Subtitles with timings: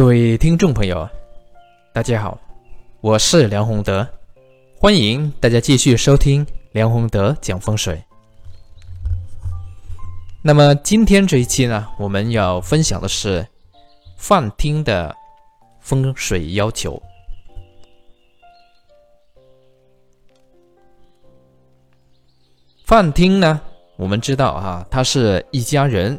[0.00, 1.06] 各位听众朋友，
[1.92, 2.40] 大家好，
[3.02, 4.08] 我是梁宏德，
[4.78, 8.02] 欢迎大家继续收听梁宏德讲风水。
[10.40, 13.46] 那么今天这一期呢，我们要分享的是
[14.16, 15.14] 饭厅的
[15.80, 17.02] 风水要求。
[22.86, 23.60] 饭厅呢，
[23.96, 26.18] 我们知道啊，它是一家人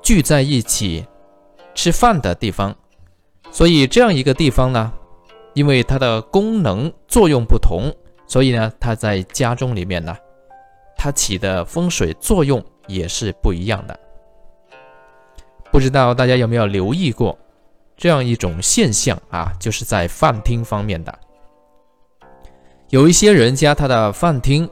[0.00, 1.04] 聚在一起
[1.76, 2.74] 吃饭的地方，
[3.52, 4.92] 所以这样一个地方呢，
[5.54, 7.94] 因为它的功能作用不同，
[8.26, 10.16] 所以呢，它在家中里面呢，
[10.96, 12.60] 它起的风水作用。
[12.88, 13.98] 也是不一样的，
[15.72, 17.36] 不知道大家有没有留意过
[17.96, 19.52] 这样一种现象啊？
[19.58, 21.12] 就是在饭厅方面的，
[22.90, 24.70] 有一些人家他的饭厅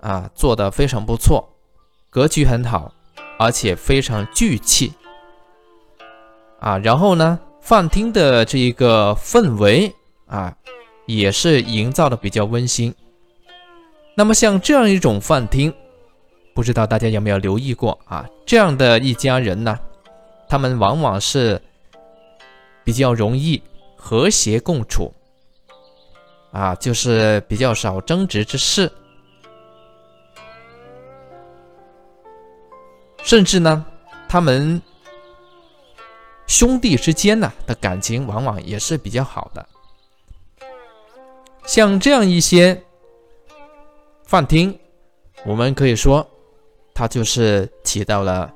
[0.00, 1.52] 啊做的非常不错，
[2.10, 2.92] 格局很好，
[3.40, 4.92] 而且非常聚气
[6.66, 6.78] 啊。
[6.78, 9.94] 然后呢，饭厅的这一个氛围
[10.26, 10.52] 啊，
[11.06, 12.92] 也是营造的比较温馨。
[14.16, 15.72] 那么像这样一种饭厅。
[16.56, 18.26] 不知道大家有没有留意过啊？
[18.46, 19.78] 这样的一家人呢，
[20.48, 21.60] 他们往往是
[22.82, 23.62] 比较容易
[23.94, 25.12] 和谐共处
[26.52, 28.90] 啊，就是比较少争执之事，
[33.22, 33.84] 甚至呢，
[34.26, 34.80] 他们
[36.46, 39.66] 兄弟之间呢的感情往往也是比较好的。
[41.66, 42.82] 像这样一些
[44.24, 44.78] 饭厅，
[45.44, 46.26] 我们可以说。
[46.98, 48.50] 它就是起到了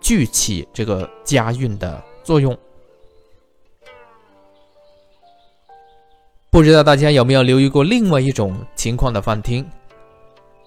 [0.00, 2.56] 聚气这个家运的作用。
[6.50, 9.68] 不知道大家有没有留意过另外一种情况的饭厅？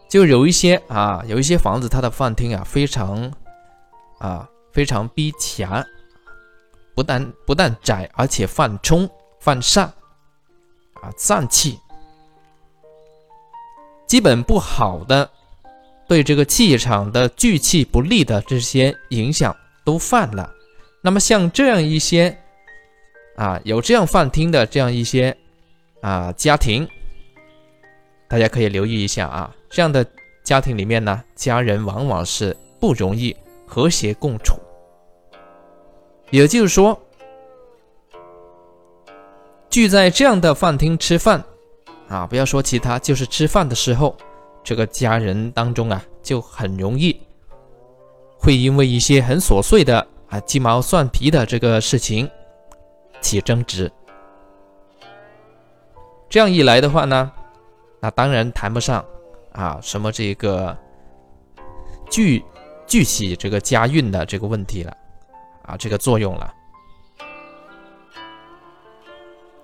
[0.09, 3.31] 就有一些啊，有一些房子它的饭厅啊非常
[4.19, 5.81] 啊非常逼狭，
[6.95, 11.79] 不但不但窄，而且犯冲犯煞啊脏气，
[14.07, 15.29] 基本不好的。
[16.05, 19.55] 对这个气场的聚气不利的这些影响
[19.85, 20.53] 都犯了，
[21.01, 22.37] 那么像这样一些
[23.37, 25.35] 啊有这样饭厅的这样一些
[26.01, 26.87] 啊家庭，
[28.27, 30.05] 大家可以留意一下啊，这样的
[30.43, 34.55] 家庭里面呢，家人往往是不容易和谐共处。
[36.33, 36.99] 也就是说，
[39.69, 41.43] 聚在这样的饭厅吃饭
[42.07, 44.15] 啊，不要说其他，就是吃饭的时候。
[44.63, 47.19] 这个家人当中啊，就很容易
[48.39, 52.27] 会因为一些很琐碎的啊鸡毛蒜皮的这个事情
[53.21, 53.91] 起争执。
[56.29, 57.31] 这样一来的话呢，
[57.99, 59.05] 那当然谈不上
[59.51, 60.75] 啊什么这个
[62.09, 62.43] 聚
[62.87, 64.97] 聚起这个家运的这个问题了
[65.63, 66.53] 啊这个作用了。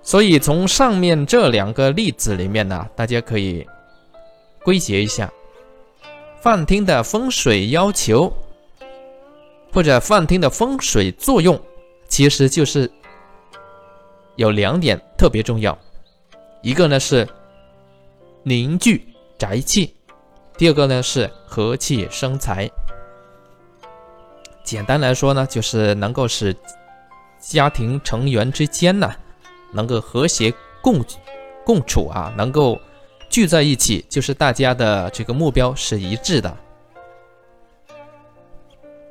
[0.02, 3.66] 所以从上面这两个例子里面呢，大家可以。
[4.62, 5.32] 归结一下，
[6.42, 8.30] 饭厅的风水要求，
[9.72, 11.58] 或者饭厅的风水作用，
[12.08, 12.88] 其实就是
[14.36, 15.76] 有两点特别重要，
[16.62, 17.26] 一个呢是
[18.42, 19.02] 凝聚
[19.38, 19.96] 宅气，
[20.58, 22.70] 第二个呢是和气生财。
[24.62, 26.54] 简单来说呢，就是能够使
[27.38, 29.10] 家庭成员之间呢
[29.72, 31.04] 能够和谐共
[31.64, 32.80] 共处啊，能够。
[33.30, 36.56] 聚在一起，就是大家的这个目标是一致的，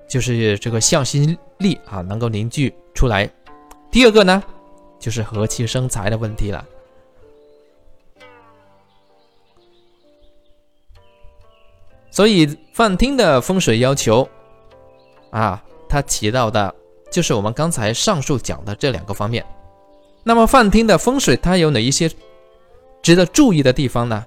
[0.09, 3.29] 就是这个向心力啊，能够凝聚出来。
[3.89, 4.43] 第二个呢，
[4.99, 6.65] 就是和气生财的问题了。
[12.11, 14.27] 所以饭厅的风水要求
[15.31, 16.73] 啊，它起到的
[17.11, 19.45] 就是我们刚才上述讲的这两个方面。
[20.23, 22.09] 那么饭厅的风水它有哪一些？
[23.01, 24.25] 值得注意的地方呢？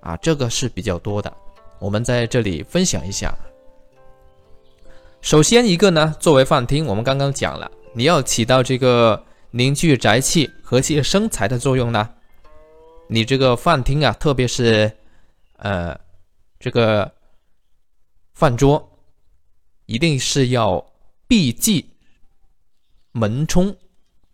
[0.00, 1.32] 啊，这个是比较多的，
[1.78, 3.34] 我们在这里分享一下。
[5.22, 12.10] 首先一个呢，作为饭厅，我们刚刚讲了，你要起到这个凝聚宅气、和气生财的作用呢，
[13.06, 14.92] 你这个饭厅啊，特别是
[15.56, 15.98] 呃
[16.60, 17.10] 这个
[18.34, 18.91] 饭桌，
[19.86, 20.84] 一定是要
[21.26, 21.90] 避忌
[23.12, 23.76] 门冲，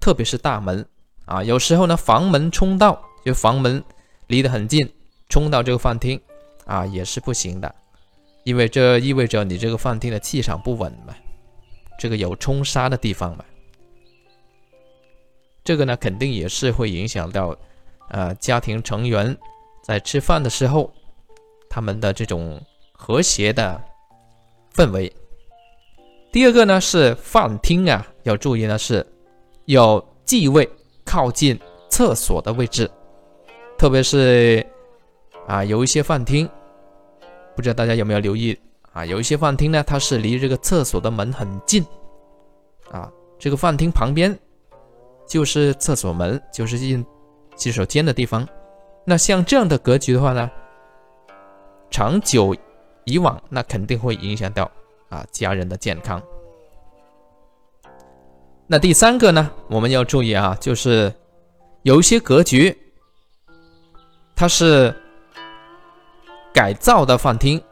[0.00, 0.86] 特别是大门
[1.24, 3.02] 啊，有时候呢房门冲到。
[3.24, 3.84] 就房门
[4.28, 4.90] 离得很近，
[5.28, 6.18] 冲到这个饭厅
[6.64, 7.74] 啊也是不行的，
[8.42, 11.14] 因为这意味着你这个饭厅的气场不稳嘛，
[11.98, 13.44] 这个有冲杀的地方嘛，
[15.62, 17.54] 这个呢肯定也是会影响到
[18.08, 19.36] 呃家庭成员
[19.82, 20.90] 在吃饭的时候
[21.68, 22.58] 他们的这种
[22.92, 23.78] 和谐的
[24.72, 25.12] 氛围。
[26.30, 29.04] 第二个呢是饭厅啊，要注意的是
[29.64, 30.68] 要忌位
[31.04, 31.58] 靠近
[31.88, 32.88] 厕所的位置，
[33.78, 34.64] 特别是
[35.46, 36.48] 啊，有一些饭厅，
[37.56, 38.58] 不知道大家有没有留意
[38.92, 39.06] 啊？
[39.06, 41.84] 有一些饭厅呢，它是离这个厕所的门很近
[42.90, 44.38] 啊，这个饭厅旁边
[45.26, 47.04] 就是厕所门，就是进
[47.56, 48.46] 洗手间的地方。
[49.06, 50.50] 那像这样的格局的话呢，
[51.90, 52.54] 长久
[53.04, 54.70] 以往，那肯定会影响到
[55.08, 56.22] 啊家人的健康。
[58.66, 61.12] 那第三个呢，我们要注意啊，就是
[61.82, 62.76] 有一些格局，
[64.36, 64.94] 它是
[66.52, 67.62] 改造的饭厅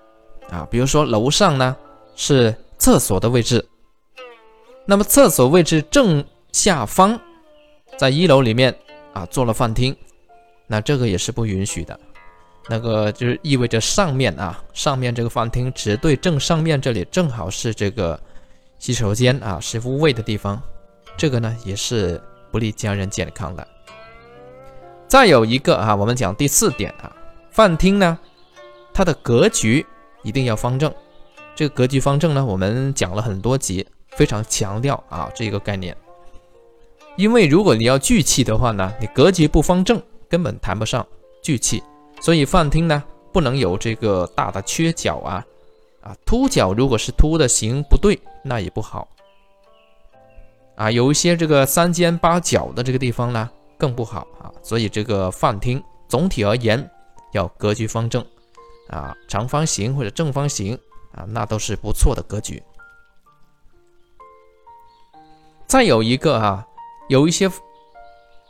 [0.51, 1.77] 啊，比如说楼上呢
[2.15, 3.69] 是厕所的位置，
[4.87, 7.21] 那么厕所位置正下方，
[7.99, 8.75] 在一楼里面
[9.13, 9.95] 啊做了饭厅，
[10.67, 12.01] 那这个也是不允许的，
[12.69, 18.19] 那个就是意味着上面啊，上面这个饭厅直对正上面这里正好是这个
[18.79, 20.61] 洗手间啊，是污秽的地方。
[21.17, 22.21] 这个呢也是
[22.51, 23.67] 不利家人健康的。
[25.07, 27.11] 再有一个啊，我们讲第四点啊，
[27.51, 28.19] 饭厅呢，
[28.93, 29.87] 它的格局
[30.25, 30.93] 一定要方正。
[31.55, 35.97] 这个格局方正呢，我们讲了很多集，非常强调啊这个概念。
[37.15, 41.07] 因为如果你要聚气的话呢，你格局不方正，根本谈不上
[41.41, 41.83] 聚气。
[42.21, 43.03] 所以饭厅呢，
[43.33, 45.47] 不能有这个大的缺角啊，
[46.03, 49.07] 啊凸角，如果是凸的形不对，那也不好。
[50.77, 53.49] 啊，有一些这个三尖八角的这个地方呢，
[53.79, 54.53] 更不好啊。
[54.63, 56.91] 所以这个饭厅总体而言
[57.33, 58.25] 要格局方正，
[58.89, 60.79] 啊，长方形或者正方形
[61.13, 62.63] 啊，那都是不错的格局。
[65.67, 66.67] 再有一个啊，
[67.09, 67.51] 有一些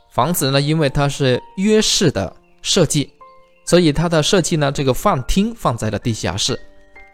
[0.09, 3.13] 房子呢，因为它是约式的设计，
[3.67, 6.59] 所以它的设计呢，这个饭厅放在了地下室。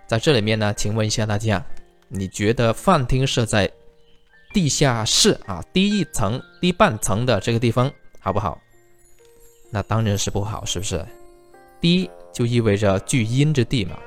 [0.07, 1.61] 在这里面呢，请问一下大家，
[2.07, 3.69] 你觉得饭厅设在？
[4.53, 8.61] 地下室啊，低一层、低半层的这个地方好不好？
[9.71, 11.03] 那当然是不好，是不是？
[11.81, 13.97] 低就意味着聚阴之地嘛。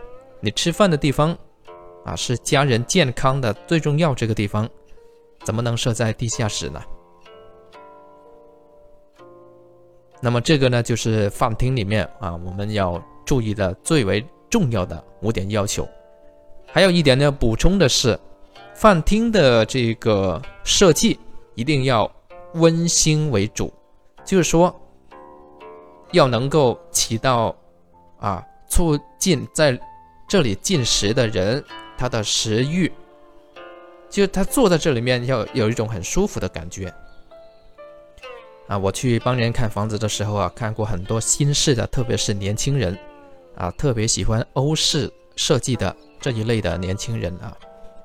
[0.40, 1.37] 你吃饭的地方
[2.04, 4.70] 啊，是家人健康的最重要这个地方，
[5.44, 6.81] 怎么能设在地下室呢？
[10.20, 15.88] 那么这个呢，就是饭厅里面啊，我们要注意的最为重要的五点要求。
[16.66, 18.18] 还有一点要补充的是。
[18.74, 21.18] 饭厅的这个设计
[21.54, 22.10] 一定要
[22.56, 23.72] 温馨为主，
[24.22, 24.78] 就是说
[26.12, 27.56] 要能够起到
[28.18, 29.80] 啊促进在
[30.28, 31.64] 这里进食的人
[31.96, 32.92] 他的食欲，
[34.10, 36.92] 就他坐在这里面要有一种很舒服的感觉。
[38.68, 42.98] 啊，我去帮人看房子的时候啊，看过很多新式的，特别是年轻人
[43.54, 47.56] 啊，特别喜欢欧式设计的这一类的年轻人啊。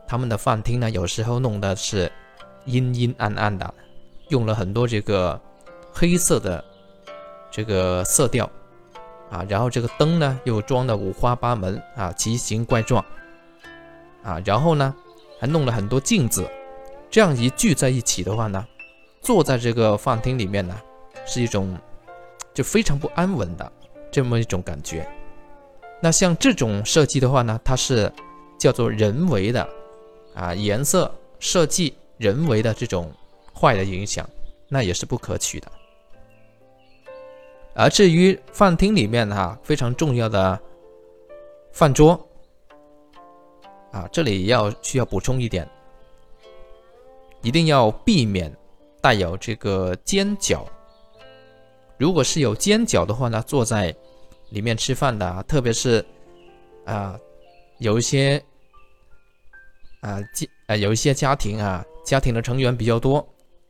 [0.08, 2.12] 他们的饭厅呢，有时候弄的是
[2.66, 3.74] 阴阴暗暗的，
[4.30, 5.40] 用了很多这个
[5.92, 6.64] 黑色的
[7.50, 8.48] 这个色调
[9.32, 13.04] 啊，然后这个灯呢又装的五花八门啊，奇形怪状
[14.22, 14.94] 啊，然后呢
[15.40, 16.48] 还弄了很多镜子，
[17.10, 18.64] 这样一聚在一起的话呢，
[19.22, 20.76] 坐在这个饭厅里面呢，
[21.26, 21.78] 是一种
[22.54, 23.72] 就非常不安稳的
[24.12, 25.08] 这么一种感觉。
[26.02, 28.12] 那像这种设计的话呢，它是
[28.58, 29.68] 叫做人为的。
[30.34, 33.12] 啊，颜色设计人为的这种
[33.54, 34.26] 坏的影响，
[34.70, 35.70] 那也是不可取的。
[37.74, 40.58] 而至于饭厅里面哈非常重要的
[41.74, 42.18] 饭桌，
[43.92, 45.70] 啊，这里要需要补充一点，
[47.42, 48.56] 一定要避免
[49.02, 50.66] 带有这个尖角。
[51.98, 53.96] 如果是有尖角的话呢，坐在
[54.50, 56.06] 里面吃饭的，特别是
[56.86, 57.20] 啊，
[57.80, 58.44] 有一些。
[60.02, 63.24] 啊，家啊，有一些家庭啊，家庭的成员比较多，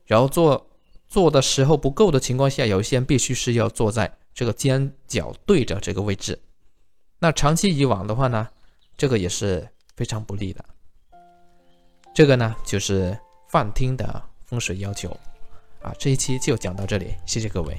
[0.06, 0.66] 然后坐
[1.10, 6.40] 坐的时候不够的情况下，有一些人必须是要坐在这个尖角对着这个位置。
[7.20, 8.48] 那长期以往的话呢，
[8.96, 10.64] 这个也是非常不利的。
[12.16, 13.20] 这个呢，就是
[13.50, 15.10] 饭厅的风水要求。
[15.82, 17.76] 啊，这一期就讲到这里，谢谢各位。